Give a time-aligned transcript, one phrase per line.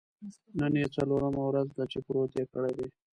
[0.59, 2.87] نن یې څلورمه ورځ ده چې پروت یې کړی دی.